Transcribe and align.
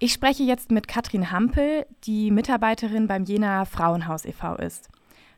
Ich 0.00 0.12
spreche 0.12 0.44
jetzt 0.44 0.70
mit 0.70 0.86
Katrin 0.86 1.32
Hampel, 1.32 1.84
die 2.04 2.30
Mitarbeiterin 2.30 3.08
beim 3.08 3.24
Jena 3.24 3.64
Frauenhaus 3.64 4.24
e.V. 4.24 4.54
ist. 4.54 4.88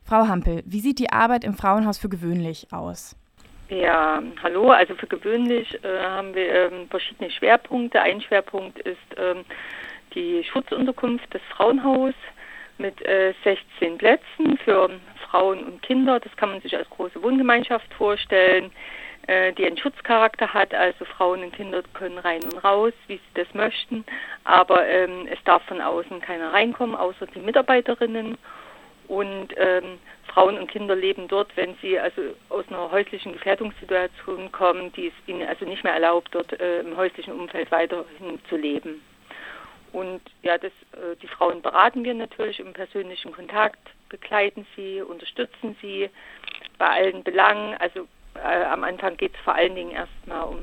Frau 0.03 0.27
Hampel, 0.27 0.61
wie 0.67 0.81
sieht 0.81 0.99
die 0.99 1.11
Arbeit 1.11 1.43
im 1.43 1.55
Frauenhaus 1.55 1.97
für 1.97 2.09
gewöhnlich 2.09 2.67
aus? 2.71 3.15
Ja, 3.69 4.21
hallo. 4.43 4.69
Also 4.69 4.93
für 4.93 5.07
gewöhnlich 5.07 5.83
äh, 5.83 6.03
haben 6.03 6.35
wir 6.35 6.53
ähm, 6.53 6.87
verschiedene 6.91 7.31
Schwerpunkte. 7.31 7.99
Ein 8.01 8.21
Schwerpunkt 8.21 8.77
ist 8.77 8.99
ähm, 9.17 9.45
die 10.13 10.43
Schutzunterkunft 10.43 11.33
des 11.33 11.41
Frauenhaus 11.55 12.13
mit 12.77 13.03
äh, 13.03 13.33
16 13.43 13.97
Plätzen 13.97 14.59
für 14.63 14.91
Frauen 15.27 15.63
und 15.63 15.81
Kinder. 15.81 16.19
Das 16.19 16.35
kann 16.35 16.49
man 16.51 16.61
sich 16.61 16.77
als 16.77 16.87
große 16.91 17.23
Wohngemeinschaft 17.23 17.91
vorstellen. 17.95 18.69
Äh, 19.31 19.53
die 19.53 19.65
einen 19.65 19.77
Schutzcharakter 19.77 20.53
hat. 20.53 20.73
Also 20.73 21.05
Frauen 21.05 21.41
und 21.41 21.53
Kinder 21.53 21.83
können 21.93 22.17
rein 22.17 22.43
und 22.43 22.61
raus, 22.65 22.91
wie 23.07 23.15
sie 23.15 23.33
das 23.35 23.47
möchten. 23.53 24.03
Aber 24.43 24.85
ähm, 24.85 25.25
es 25.31 25.41
darf 25.45 25.63
von 25.67 25.79
außen 25.79 26.19
keiner 26.19 26.51
reinkommen, 26.51 26.97
außer 26.97 27.27
die 27.27 27.39
Mitarbeiterinnen. 27.39 28.37
Und 29.07 29.47
ähm, 29.55 29.99
Frauen 30.27 30.57
und 30.57 30.69
Kinder 30.69 30.97
leben 30.97 31.29
dort, 31.29 31.55
wenn 31.55 31.75
sie 31.81 31.97
also 31.97 32.21
aus 32.49 32.65
einer 32.67 32.91
häuslichen 32.91 33.31
Gefährdungssituation 33.31 34.51
kommen, 34.51 34.91
die 34.93 35.07
es 35.07 35.13
ihnen 35.27 35.47
also 35.47 35.63
nicht 35.63 35.85
mehr 35.85 35.93
erlaubt, 35.93 36.29
dort 36.31 36.51
äh, 36.59 36.81
im 36.81 36.97
häuslichen 36.97 37.33
Umfeld 37.33 37.71
weiterhin 37.71 38.37
zu 38.49 38.57
leben. 38.57 39.01
Und 39.93 40.21
ja, 40.41 40.57
das, 40.57 40.73
äh, 40.91 41.15
die 41.21 41.27
Frauen 41.27 41.61
beraten 41.61 42.03
wir 42.03 42.13
natürlich 42.13 42.59
im 42.59 42.73
persönlichen 42.73 43.31
Kontakt, 43.31 43.79
begleiten 44.09 44.67
sie, 44.75 45.01
unterstützen 45.01 45.77
sie 45.81 46.09
bei 46.77 46.87
allen 46.87 47.23
Belangen. 47.23 47.75
Also 47.79 48.07
äh, 48.35 48.63
am 48.65 48.83
Anfang 48.83 49.17
geht 49.17 49.33
es 49.35 49.41
vor 49.41 49.55
allen 49.55 49.75
Dingen 49.75 49.91
erstmal 49.91 50.43
um 50.43 50.59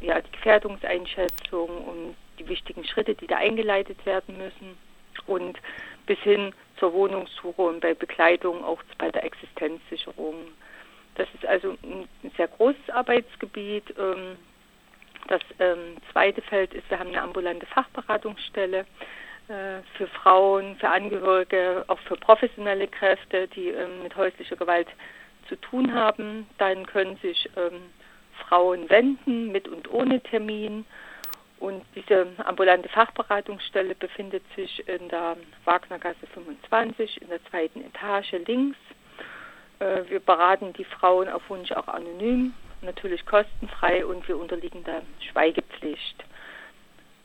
ja, 0.00 0.20
die 0.20 0.32
Gefährdungseinschätzung, 0.32 1.68
um 1.86 2.16
die 2.38 2.48
wichtigen 2.48 2.84
Schritte, 2.84 3.14
die 3.14 3.26
da 3.26 3.36
eingeleitet 3.36 4.04
werden 4.04 4.36
müssen 4.36 4.76
und 5.26 5.58
bis 6.06 6.18
hin 6.20 6.52
zur 6.78 6.92
Wohnungssuche 6.92 7.62
und 7.62 7.80
bei 7.80 7.94
Bekleidung 7.94 8.64
auch 8.64 8.82
bei 8.98 9.10
der 9.10 9.24
Existenzsicherung. 9.24 10.34
Das 11.14 11.28
ist 11.34 11.46
also 11.46 11.76
ein 11.82 12.08
sehr 12.36 12.48
großes 12.48 12.90
Arbeitsgebiet. 12.90 13.94
Ähm, 13.98 14.36
das 15.28 15.42
ähm, 15.60 15.96
zweite 16.10 16.42
Feld 16.42 16.74
ist, 16.74 16.88
wir 16.90 16.98
haben 16.98 17.10
eine 17.10 17.22
ambulante 17.22 17.66
Fachberatungsstelle 17.66 18.80
äh, 19.48 19.82
für 19.96 20.08
Frauen, 20.08 20.76
für 20.76 20.88
Angehörige, 20.88 21.84
auch 21.86 21.98
für 22.00 22.16
professionelle 22.16 22.88
Kräfte, 22.88 23.46
die 23.48 23.68
ähm, 23.68 24.02
mit 24.02 24.16
häuslicher 24.16 24.56
Gewalt 24.56 24.88
zu 25.48 25.56
tun 25.56 25.94
haben. 25.94 26.46
Dann 26.58 26.86
können 26.86 27.16
sich 27.18 27.48
ähm, 27.56 27.82
Frauen 28.48 28.88
wenden, 28.90 29.52
mit 29.52 29.68
und 29.68 29.90
ohne 29.92 30.20
Termin. 30.20 30.84
Und 31.58 31.84
diese 31.94 32.26
ambulante 32.44 32.88
Fachberatungsstelle 32.88 33.94
befindet 33.94 34.42
sich 34.56 34.86
in 34.88 35.08
der 35.08 35.36
Wagnergasse 35.64 36.26
25 36.34 37.22
in 37.22 37.28
der 37.28 37.44
zweiten 37.46 37.84
Etage 37.84 38.32
links. 38.46 38.78
Äh, 39.78 40.02
wir 40.08 40.20
beraten 40.20 40.72
die 40.72 40.84
Frauen 40.84 41.28
auf 41.28 41.48
Wunsch 41.48 41.70
auch 41.70 41.86
anonym, 41.86 42.52
natürlich 42.80 43.24
kostenfrei 43.26 44.04
und 44.04 44.26
wir 44.26 44.38
unterliegen 44.38 44.82
der 44.82 45.02
Schweigepflicht. 45.30 46.24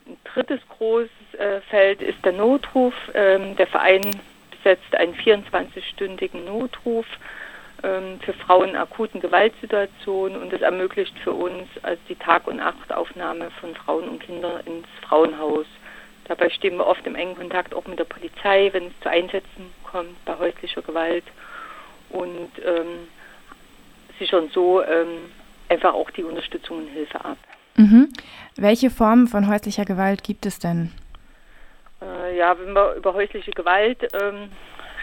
Ein 0.06 0.16
drittes 0.24 0.60
großes 0.68 1.34
äh, 1.38 1.60
Feld 1.62 2.00
ist 2.00 2.24
der 2.24 2.32
Notruf. 2.32 2.94
Ähm, 3.14 3.56
der 3.56 3.66
Verein 3.66 4.02
besetzt 4.50 4.94
einen 4.94 5.14
24-stündigen 5.14 6.44
Notruf 6.44 7.06
für 7.80 8.32
Frauen 8.32 8.70
in 8.70 8.76
akuten 8.76 9.20
Gewaltsituationen 9.20 10.40
und 10.40 10.52
es 10.52 10.62
ermöglicht 10.62 11.16
für 11.20 11.32
uns 11.32 11.68
also 11.82 12.00
die 12.08 12.16
Tag- 12.16 12.48
und 12.48 12.56
Nachtaufnahme 12.56 13.50
von 13.60 13.74
Frauen 13.76 14.08
und 14.08 14.20
Kindern 14.20 14.60
ins 14.66 14.88
Frauenhaus. 15.02 15.66
Dabei 16.24 16.50
stehen 16.50 16.76
wir 16.76 16.86
oft 16.86 17.06
im 17.06 17.14
engen 17.14 17.36
Kontakt 17.36 17.74
auch 17.74 17.86
mit 17.86 17.98
der 17.98 18.04
Polizei, 18.04 18.68
wenn 18.72 18.88
es 18.88 19.00
zu 19.00 19.08
Einsätzen 19.08 19.72
kommt 19.84 20.24
bei 20.24 20.36
häuslicher 20.38 20.82
Gewalt 20.82 21.24
und 22.10 22.50
ähm, 22.64 23.08
sichern 24.18 24.50
so 24.52 24.82
ähm, 24.82 25.30
einfach 25.68 25.94
auch 25.94 26.10
die 26.10 26.24
Unterstützung 26.24 26.78
und 26.78 26.88
Hilfe 26.88 27.24
ab. 27.24 27.38
Mhm. 27.76 28.08
Welche 28.56 28.90
Formen 28.90 29.28
von 29.28 29.48
häuslicher 29.48 29.84
Gewalt 29.84 30.24
gibt 30.24 30.46
es 30.46 30.58
denn? 30.58 30.92
Äh, 32.02 32.36
ja, 32.36 32.58
wenn 32.58 32.72
wir 32.72 32.94
über 32.94 33.14
häusliche 33.14 33.52
Gewalt 33.52 34.02
ähm, 34.20 34.50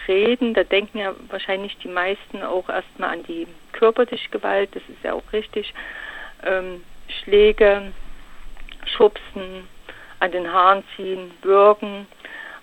reden, 0.08 0.54
da 0.54 0.64
denken 0.64 0.98
ja 0.98 1.14
wahrscheinlich 1.28 1.76
die 1.78 1.88
meisten 1.88 2.42
auch 2.42 2.68
erstmal 2.68 3.10
an 3.10 3.22
die 3.24 3.46
körperliche 3.72 4.30
Gewalt, 4.30 4.70
das 4.74 4.82
ist 4.88 5.02
ja 5.02 5.12
auch 5.12 5.32
richtig. 5.32 5.72
Ähm, 6.44 6.82
Schläge, 7.08 7.92
Schubsen, 8.86 9.68
an 10.20 10.32
den 10.32 10.52
Haaren 10.52 10.84
ziehen, 10.94 11.30
würgen. 11.42 12.06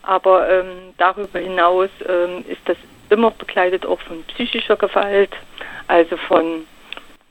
Aber 0.01 0.49
ähm, 0.49 0.93
darüber 0.97 1.39
hinaus 1.39 1.89
ähm, 2.07 2.43
ist 2.47 2.61
das 2.65 2.77
immer 3.09 3.31
begleitet 3.31 3.85
auch 3.85 4.01
von 4.01 4.23
psychischer 4.25 4.75
Gewalt, 4.75 5.31
also 5.87 6.17
von 6.17 6.65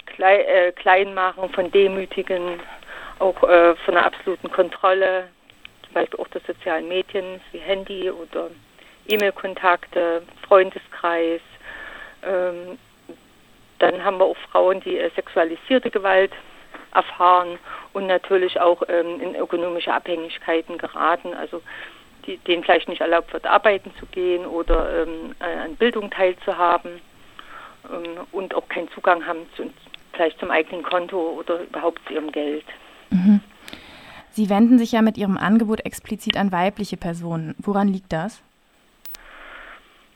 Klei 0.06 0.43
äh, 0.43 0.73
Kleinmachen, 0.73 1.50
von 1.50 1.71
Demütigen, 1.71 2.61
auch 3.19 3.43
äh, 3.43 3.75
von 3.77 3.97
einer 3.97 4.06
absoluten 4.06 4.50
Kontrolle, 4.50 5.29
zum 5.84 5.94
Beispiel 5.94 6.21
auch 6.21 6.29
der 6.29 6.41
sozialen 6.47 6.89
Medien 6.89 7.41
wie 7.50 7.59
Handy 7.59 8.11
oder 8.11 8.50
E-Mail-Kontakte, 9.06 10.22
Freundeskreis. 10.46 11.40
Ähm, 12.22 12.78
dann 13.78 14.04
haben 14.04 14.18
wir 14.18 14.24
auch 14.24 14.36
Frauen, 14.50 14.80
die 14.80 14.98
äh, 14.98 15.10
sexualisierte 15.14 15.90
Gewalt 15.90 16.32
erfahren 16.94 17.58
und 17.92 18.06
natürlich 18.06 18.60
auch 18.60 18.82
ähm, 18.88 19.20
in 19.20 19.34
ökonomische 19.34 19.92
Abhängigkeiten 19.92 20.78
geraten, 20.78 21.34
also 21.34 21.62
die, 22.26 22.36
denen 22.38 22.62
vielleicht 22.62 22.88
nicht 22.88 23.00
erlaubt 23.00 23.32
wird, 23.32 23.46
arbeiten 23.46 23.92
zu 23.98 24.06
gehen 24.06 24.46
oder 24.46 25.02
ähm, 25.02 25.34
an 25.40 25.74
Bildung 25.76 26.10
teilzuhaben 26.10 27.00
ähm, 27.90 28.26
und 28.30 28.54
auch 28.54 28.69
keinen 28.69 28.90
Zugang 28.90 29.26
haben 29.26 29.40
zu, 29.56 29.70
vielleicht 30.12 30.38
zum 30.38 30.50
eigenen 30.50 30.82
Konto 30.82 31.19
oder 31.19 31.62
überhaupt 31.62 32.00
zu 32.06 32.14
ihrem 32.14 32.30
Geld. 32.30 32.64
Mhm. 33.10 33.40
Sie 34.30 34.48
wenden 34.48 34.78
sich 34.78 34.92
ja 34.92 35.02
mit 35.02 35.19
Ihrem 35.19 35.36
Angebot 35.36 35.84
explizit 35.84 36.38
an 36.38 36.52
weibliche 36.52 36.96
Personen. 36.96 37.54
Woran 37.58 37.88
liegt 37.88 38.12
das? 38.14 38.42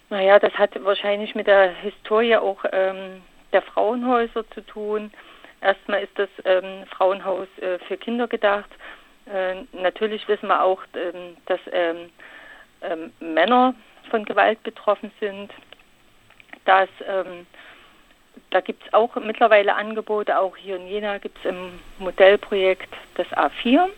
Naja, 0.09 0.39
das 0.39 0.53
hat 0.55 0.71
wahrscheinlich 0.84 1.34
mit 1.34 1.47
der 1.47 1.71
Historie 1.71 2.37
auch 2.37 2.65
ähm, 2.72 3.22
der 3.53 3.62
Frauenhäuser 3.62 4.49
zu 4.50 4.61
tun. 4.61 5.11
Erstmal 5.61 6.03
ist 6.03 6.17
das 6.17 6.28
ähm, 6.44 6.87
Frauenhaus 6.91 7.49
äh, 7.59 7.78
für 7.81 7.97
Kinder 7.97 8.28
gedacht. 8.28 8.71
Äh, 9.27 9.65
natürlich 9.72 10.28
wissen 10.28 10.49
wir 10.49 10.62
auch, 10.62 10.83
ähm, 10.95 11.37
dass 11.47 11.61
ähm, 11.72 12.11
ähm, 12.83 13.12
Männer 13.19 13.75
von 14.11 14.25
Gewalt 14.25 14.62
betroffen 14.62 15.11
sind. 15.19 15.53
Dass, 16.65 16.89
ähm, 17.09 17.47
da 18.50 18.61
gibt 18.61 18.87
es 18.87 18.95
auch 18.95 19.16
mittlerweile 19.16 19.75
Angebote, 19.75 20.39
auch 20.39 20.56
hier 20.56 20.77
in 20.77 20.87
Jena 20.87 21.19
gibt 21.19 21.39
es 21.39 21.47
im 21.47 21.81
Modellprojekt 21.99 22.93
das 23.15 23.27
A4. 23.28 23.89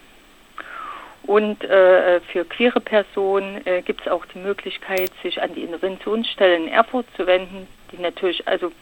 Und 1.25 1.63
äh, 1.65 2.21
für 2.33 2.45
queere 2.45 2.81
Personen 2.81 3.67
äh, 3.67 3.83
gibt 3.83 4.03
es 4.03 4.09
auch 4.09 4.25
die 4.27 4.39
Möglichkeit, 4.39 5.11
sich 5.23 5.43
an 5.43 5.55
die 5.55 5.63
Interventionsstelle 5.63 6.57
in 6.57 6.69
Erfurt 6.69 7.07
zu 7.17 7.27
wenden, 7.27 7.67
die 7.93 8.01
natürlich 8.01 8.47
also 8.49 8.73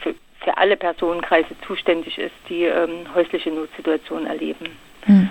für, 0.00 0.14
für 0.40 0.56
alle 0.56 0.76
Personenkreise 0.76 1.56
zuständig 1.66 2.18
ist, 2.18 2.34
die 2.48 2.64
ähm, 2.64 3.12
häusliche 3.14 3.50
Notsituationen 3.50 4.26
erleben. 4.26 4.66
Hm. 5.02 5.30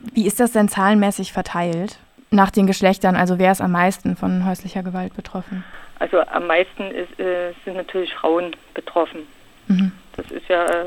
Wie 0.00 0.26
ist 0.26 0.40
das 0.40 0.52
denn 0.52 0.68
zahlenmäßig 0.68 1.32
verteilt? 1.32 1.98
Nach 2.30 2.50
den 2.50 2.66
Geschlechtern, 2.66 3.14
also 3.14 3.38
wer 3.38 3.52
ist 3.52 3.60
am 3.60 3.72
meisten 3.72 4.16
von 4.16 4.44
häuslicher 4.44 4.82
Gewalt 4.82 5.14
betroffen? 5.14 5.64
Also 6.00 6.20
am 6.20 6.48
meisten 6.48 6.90
ist, 6.90 7.18
äh, 7.20 7.52
sind 7.64 7.76
natürlich 7.76 8.12
Frauen 8.12 8.56
betroffen. 8.74 9.20
Mhm. 9.68 9.92
Das 10.16 10.30
ist 10.30 10.48
ja 10.48 10.64
äh, 10.66 10.86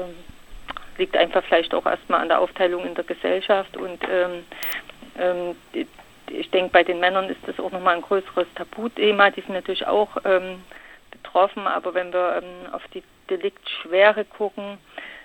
liegt 0.97 1.15
einfach 1.15 1.43
vielleicht 1.43 1.73
auch 1.73 1.85
erstmal 1.85 2.21
an 2.21 2.29
der 2.29 2.39
Aufteilung 2.39 2.85
in 2.85 2.95
der 2.95 3.03
Gesellschaft 3.03 3.75
und 3.77 3.99
ähm, 4.09 4.45
ähm, 5.17 5.55
ich 6.29 6.49
denke, 6.51 6.71
bei 6.71 6.83
den 6.83 6.99
Männern 6.99 7.29
ist 7.29 7.39
das 7.45 7.59
auch 7.59 7.71
nochmal 7.71 7.95
ein 7.95 8.01
größeres 8.01 8.47
Tabuthema. 8.55 9.29
Die 9.29 9.41
sind 9.41 9.53
natürlich 9.53 9.87
auch 9.87 10.09
ähm, 10.25 10.61
betroffen, 11.11 11.67
aber 11.67 11.93
wenn 11.93 12.11
wir 12.11 12.41
ähm, 12.41 12.73
auf 12.73 12.83
die 12.93 13.03
Deliktschwere 13.29 14.25
gucken, 14.25 14.77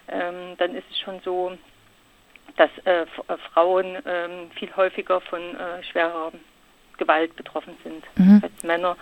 ähm, 0.08 0.56
dann 0.58 0.75
ist 0.75 0.85
es 0.91 0.99
schon 1.00 1.20
so, 1.25 1.52
dass 2.56 2.70
äh, 2.85 3.02
äh 3.02 3.06
Frauen 3.52 3.96
ähm, 4.06 4.50
viel 4.55 4.75
häufiger 4.76 5.20
von 5.20 5.41
äh, 5.41 5.82
schwerer 5.91 6.32
Gewalt 6.99 7.35
betroffen 7.37 7.76
sind 7.82 8.05
mhm. 8.17 8.41
als 8.43 8.62
Männer. 8.62 8.96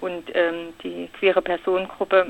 Und 0.00 0.24
ähm, 0.34 0.74
die 0.82 1.08
queere 1.18 1.42
Personengruppe, 1.42 2.26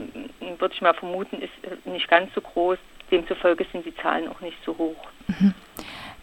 würde 0.58 0.74
ich 0.74 0.80
mal 0.80 0.94
vermuten, 0.94 1.42
ist 1.42 1.52
äh, 1.62 1.90
nicht 1.90 2.08
ganz 2.08 2.32
so 2.34 2.40
groß. 2.40 2.78
Demzufolge 3.10 3.66
sind 3.72 3.86
die 3.86 3.94
Zahlen 3.96 4.28
auch 4.28 4.40
nicht 4.40 4.56
so 4.64 4.76
hoch. 4.76 4.96
Mhm. 5.26 5.54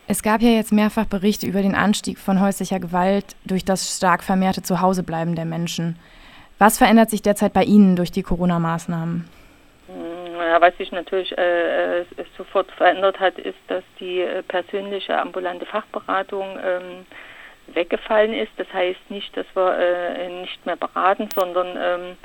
Es 0.07 0.21
gab 0.21 0.41
ja 0.41 0.49
jetzt 0.49 0.71
mehrfach 0.71 1.05
Berichte 1.05 1.47
über 1.47 1.63
den 1.63 1.73
Anstieg 1.73 2.19
von 2.19 2.39
häuslicher 2.39 2.79
Gewalt 2.79 3.35
durch 3.43 3.65
das 3.65 3.97
stark 3.97 4.23
vermehrte 4.23 4.61
Zuhausebleiben 4.61 5.35
der 5.35 5.45
Menschen. 5.45 5.97
Was 6.59 6.77
verändert 6.77 7.09
sich 7.09 7.21
derzeit 7.21 7.53
bei 7.53 7.63
Ihnen 7.63 7.95
durch 7.95 8.11
die 8.11 8.21
Corona-Maßnahmen? 8.21 9.27
Hm, 9.87 10.35
Ja, 10.37 10.61
was 10.61 10.77
sich 10.77 10.91
natürlich 10.91 11.35
äh, 11.37 12.01
äh, 12.01 12.05
sofort 12.37 12.71
verändert 12.71 13.19
hat, 13.19 13.37
ist, 13.39 13.57
dass 13.67 13.83
die 13.99 14.21
äh, 14.21 14.43
persönliche 14.43 15.19
ambulante 15.19 15.65
Fachberatung 15.65 16.57
ähm, 16.63 17.05
weggefallen 17.67 18.33
ist. 18.33 18.51
Das 18.57 18.71
heißt 18.73 19.09
nicht, 19.09 19.35
dass 19.35 19.45
wir 19.55 19.77
äh, 19.77 20.41
nicht 20.41 20.65
mehr 20.65 20.75
beraten, 20.75 21.29
sondern 21.35 21.77
ähm, 21.77 22.17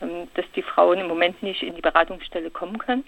ähm, 0.00 0.28
dass 0.34 0.44
die 0.54 0.62
Frauen 0.62 0.98
im 0.98 1.08
Moment 1.08 1.42
nicht 1.42 1.62
in 1.62 1.74
die 1.74 1.80
Beratungsstelle 1.80 2.50
kommen 2.50 2.78
können. 2.78 3.04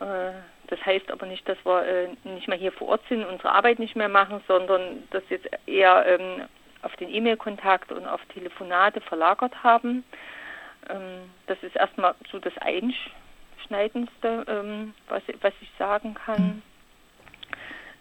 Äh, 0.00 0.32
das 0.68 0.84
heißt 0.84 1.10
aber 1.10 1.26
nicht, 1.26 1.48
dass 1.48 1.58
wir 1.64 1.86
äh, 1.86 2.08
nicht 2.24 2.48
mehr 2.48 2.58
hier 2.58 2.72
vor 2.72 2.88
Ort 2.88 3.02
sind, 3.08 3.24
unsere 3.24 3.52
Arbeit 3.52 3.78
nicht 3.78 3.96
mehr 3.96 4.08
machen, 4.08 4.42
sondern 4.48 5.04
dass 5.10 5.22
jetzt 5.28 5.46
eher 5.66 6.04
ähm, 6.06 6.44
auf 6.82 6.96
den 6.96 7.12
E-Mail-Kontakt 7.12 7.92
und 7.92 8.06
auf 8.06 8.24
Telefonate 8.26 9.00
verlagert 9.00 9.62
haben. 9.62 10.04
Ähm, 10.88 11.30
das 11.46 11.62
ist 11.62 11.76
erstmal 11.76 12.14
so 12.30 12.38
das 12.38 12.54
Einschneidendste, 12.58 14.44
ähm, 14.48 14.94
was, 15.08 15.22
was 15.40 15.54
ich 15.60 15.70
sagen 15.78 16.14
kann. 16.14 16.62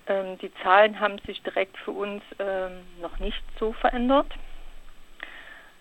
Ähm, 0.08 0.38
die 0.40 0.54
Zahlen 0.62 1.00
haben 1.00 1.18
sich 1.26 1.42
direkt 1.42 1.78
für 1.78 1.92
uns 1.92 2.22
ähm, 2.40 2.84
noch 3.02 3.20
nicht 3.20 3.42
so 3.60 3.74
verändert. 3.74 4.28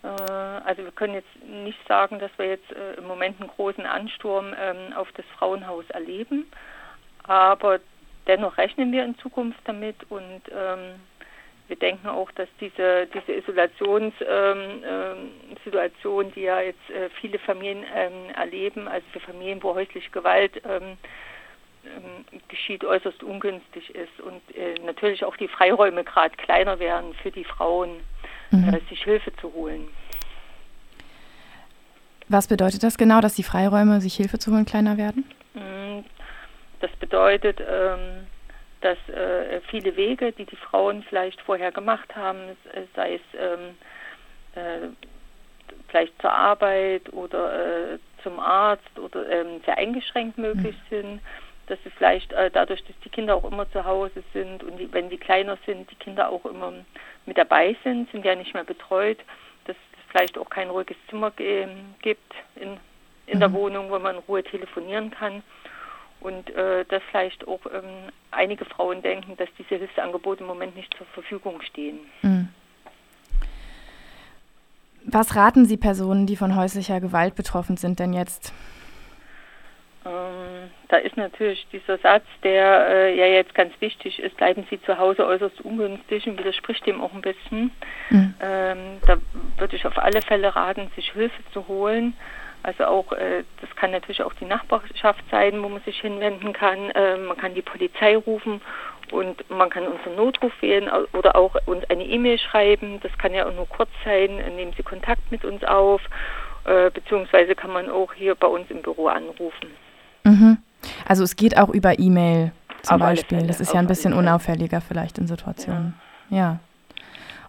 Äh, 0.03 0.07
also 0.07 0.83
wir 0.83 0.91
können 0.91 1.13
jetzt 1.13 1.43
nicht 1.43 1.79
sagen, 1.87 2.19
dass 2.19 2.31
wir 2.37 2.47
jetzt 2.47 2.71
äh, 2.71 2.95
im 2.95 3.07
Moment 3.07 3.39
einen 3.39 3.49
großen 3.49 3.85
Ansturm 3.85 4.53
ähm, 4.59 4.93
auf 4.95 5.11
das 5.13 5.25
Frauenhaus 5.37 5.85
erleben, 5.89 6.45
aber 7.23 7.79
dennoch 8.27 8.57
rechnen 8.57 8.91
wir 8.91 9.03
in 9.03 9.17
Zukunft 9.19 9.59
damit 9.65 9.95
und 10.09 10.41
ähm, 10.51 10.99
wir 11.67 11.77
denken 11.77 12.07
auch, 12.07 12.31
dass 12.33 12.47
diese, 12.61 13.07
diese 13.07 13.33
Isolationssituation, 13.33 16.25
ähm, 16.25 16.27
ähm, 16.27 16.33
die 16.35 16.41
ja 16.41 16.61
jetzt 16.61 16.87
äh, 16.91 17.09
viele 17.19 17.39
Familien 17.39 17.83
erleben, 18.35 18.87
also 18.87 19.03
für 19.11 19.19
Familien, 19.19 19.63
wo 19.63 19.73
häusliche 19.73 20.11
Gewalt 20.11 20.61
ähm, 21.85 22.41
geschieht, 22.47 22.83
äußerst 22.83 23.23
ungünstig 23.23 23.93
ist 23.93 24.19
und 24.21 24.41
äh, 24.55 24.75
natürlich 24.85 25.23
auch 25.23 25.37
die 25.37 25.47
Freiräume 25.47 26.03
gerade 26.03 26.35
kleiner 26.35 26.79
werden 26.79 27.13
für 27.21 27.31
die 27.31 27.43
Frauen, 27.43 28.01
mhm. 28.51 28.73
äh, 28.73 28.79
sich 28.89 29.03
Hilfe 29.03 29.35
zu 29.37 29.53
holen. 29.53 29.87
Was 32.27 32.47
bedeutet 32.47 32.83
das 32.83 32.97
genau, 32.97 33.21
dass 33.21 33.35
die 33.35 33.43
Freiräume, 33.43 34.01
sich 34.01 34.15
Hilfe 34.15 34.39
zu 34.39 34.51
holen, 34.51 34.65
kleiner 34.65 34.97
werden? 34.97 35.25
Mm, 35.53 36.03
das 36.79 36.91
bedeutet, 36.99 37.61
ähm, 37.61 38.25
dass 38.81 38.97
äh, 39.09 39.61
viele 39.69 39.95
Wege, 39.95 40.31
die 40.31 40.45
die 40.45 40.55
Frauen 40.55 41.03
vielleicht 41.03 41.39
vorher 41.41 41.71
gemacht 41.71 42.15
haben, 42.15 42.39
sei 42.95 43.15
es 43.15 43.21
ähm, 43.39 43.75
äh, 44.55 44.87
vielleicht 45.89 46.19
zur 46.21 46.31
Arbeit 46.31 47.11
oder 47.13 47.93
äh, 47.93 47.99
zum 48.23 48.39
Arzt 48.39 48.99
oder 48.99 49.29
ähm, 49.29 49.61
sehr 49.65 49.77
eingeschränkt 49.77 50.37
möglich 50.37 50.75
mhm. 50.89 50.95
sind, 50.95 51.21
dass 51.67 51.79
sie 51.83 51.89
vielleicht 51.89 52.31
äh, 52.33 52.51
dadurch, 52.51 52.83
dass 52.83 52.95
die 53.03 53.09
Kinder 53.09 53.35
auch 53.35 53.49
immer 53.49 53.69
zu 53.71 53.85
Hause 53.85 54.23
sind 54.33 54.63
und 54.63 54.77
die, 54.77 54.91
wenn 54.91 55.09
die 55.09 55.17
kleiner 55.17 55.57
sind, 55.65 55.89
die 55.89 55.95
Kinder 55.95 56.29
auch 56.29 56.45
immer 56.45 56.73
mit 57.25 57.37
dabei 57.37 57.75
sind, 57.83 58.11
sind 58.11 58.25
ja 58.25 58.35
nicht 58.35 58.53
mehr 58.53 58.63
betreut, 58.63 59.17
dass 59.65 59.75
es 59.75 60.11
vielleicht 60.11 60.37
auch 60.37 60.49
kein 60.49 60.69
ruhiges 60.69 60.97
Zimmer 61.09 61.31
gibt 61.31 62.33
in, 62.55 62.77
in 63.27 63.37
mhm. 63.37 63.39
der 63.39 63.53
Wohnung, 63.53 63.89
wo 63.89 63.99
man 63.99 64.15
in 64.15 64.21
Ruhe 64.27 64.43
telefonieren 64.43 65.11
kann. 65.11 65.43
Und 66.21 66.49
äh, 66.55 66.85
dass 66.85 67.03
vielleicht 67.11 67.47
auch 67.47 67.59
ähm, 67.71 68.09
einige 68.31 68.65
Frauen 68.65 69.01
denken, 69.01 69.35
dass 69.37 69.49
diese 69.59 69.75
Hilfsangebote 69.75 70.41
im 70.41 70.47
Moment 70.47 70.75
nicht 70.75 70.95
zur 70.97 71.05
Verfügung 71.07 71.61
stehen. 71.61 71.99
Mhm. 72.21 72.49
Was 75.05 75.35
raten 75.35 75.65
Sie 75.65 75.77
Personen, 75.77 76.25
die 76.25 76.35
von 76.35 76.55
häuslicher 76.55 76.99
Gewalt 76.99 77.35
betroffen 77.35 77.77
sind, 77.77 77.99
denn 77.99 78.13
jetzt? 78.13 78.53
Da 80.95 81.01
ist 81.01 81.17
natürlich 81.17 81.67
dieser 81.73 81.97
Satz, 81.97 82.23
der 82.41 82.87
äh, 82.87 83.17
ja 83.19 83.25
jetzt 83.25 83.53
ganz 83.53 83.73
wichtig 83.81 84.17
ist, 84.17 84.37
bleiben 84.37 84.65
Sie 84.69 84.81
zu 84.83 84.97
Hause 84.97 85.27
äußerst 85.27 85.59
ungünstig 85.59 86.25
und 86.25 86.39
widerspricht 86.39 86.85
dem 86.85 87.01
auch 87.01 87.11
ein 87.11 87.21
bisschen. 87.21 87.71
Mhm. 88.09 88.33
Ähm, 88.39 88.77
da 89.05 89.17
würde 89.57 89.75
ich 89.75 89.85
auf 89.85 89.97
alle 89.97 90.21
Fälle 90.21 90.55
raten, 90.55 90.89
sich 90.95 91.11
Hilfe 91.11 91.41
zu 91.51 91.67
holen. 91.67 92.13
Also 92.63 92.85
auch, 92.85 93.11
äh, 93.11 93.43
das 93.59 93.75
kann 93.75 93.91
natürlich 93.91 94.23
auch 94.23 94.31
die 94.35 94.45
Nachbarschaft 94.45 95.21
sein, 95.29 95.61
wo 95.61 95.67
man 95.67 95.81
sich 95.81 95.99
hinwenden 95.99 96.53
kann. 96.53 96.91
Äh, 96.91 97.17
man 97.17 97.35
kann 97.35 97.53
die 97.53 97.61
Polizei 97.61 98.15
rufen 98.15 98.61
und 99.11 99.49
man 99.49 99.69
kann 99.69 99.85
unseren 99.85 100.15
Notruf 100.15 100.53
wählen 100.61 100.89
oder 101.11 101.35
auch 101.35 101.57
uns 101.65 101.83
eine 101.89 102.05
E-Mail 102.05 102.39
schreiben. 102.39 103.01
Das 103.01 103.11
kann 103.17 103.33
ja 103.33 103.45
auch 103.45 103.53
nur 103.53 103.67
kurz 103.67 103.89
sein. 104.05 104.37
Nehmen 104.55 104.71
Sie 104.77 104.83
Kontakt 104.83 105.29
mit 105.29 105.43
uns 105.43 105.61
auf, 105.65 106.01
äh, 106.63 106.89
beziehungsweise 106.89 107.53
kann 107.53 107.73
man 107.73 107.89
auch 107.89 108.13
hier 108.13 108.35
bei 108.35 108.47
uns 108.47 108.71
im 108.71 108.81
Büro 108.81 109.07
anrufen. 109.07 109.71
Mhm. 110.25 110.57
Also 111.05 111.23
es 111.23 111.35
geht 111.35 111.57
auch 111.57 111.69
über 111.69 111.99
E-Mail 111.99 112.51
zum 112.81 112.95
Auf 112.95 113.01
Beispiel. 113.01 113.47
Das 113.47 113.59
ist 113.59 113.73
ja 113.73 113.79
ein 113.79 113.87
bisschen 113.87 114.13
unauffälliger 114.13 114.81
vielleicht 114.81 115.17
in 115.17 115.27
Situationen. 115.27 115.93
Ja. 116.29 116.37
ja. 116.37 116.59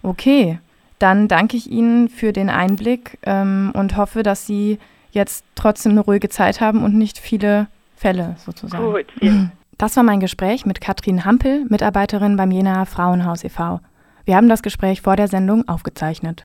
Okay, 0.02 0.58
dann 0.98 1.28
danke 1.28 1.56
ich 1.56 1.70
Ihnen 1.70 2.08
für 2.08 2.32
den 2.32 2.50
Einblick 2.50 3.18
ähm, 3.22 3.72
und 3.74 3.96
hoffe, 3.96 4.22
dass 4.22 4.46
Sie 4.46 4.78
jetzt 5.10 5.44
trotzdem 5.54 5.92
eine 5.92 6.00
ruhige 6.00 6.28
Zeit 6.28 6.60
haben 6.60 6.84
und 6.84 6.94
nicht 6.94 7.18
viele 7.18 7.68
Fälle 7.96 8.36
sozusagen. 8.38 8.84
Gut, 8.84 9.06
ja. 9.20 9.50
Das 9.78 9.96
war 9.96 10.02
mein 10.02 10.20
Gespräch 10.20 10.64
mit 10.64 10.80
Katrin 10.80 11.24
Hampel, 11.24 11.66
Mitarbeiterin 11.68 12.36
beim 12.36 12.50
Jenaer 12.50 12.86
Frauenhaus 12.86 13.44
e.V. 13.44 13.80
Wir 14.24 14.36
haben 14.36 14.48
das 14.48 14.62
Gespräch 14.62 15.02
vor 15.02 15.16
der 15.16 15.28
Sendung 15.28 15.68
aufgezeichnet. 15.68 16.44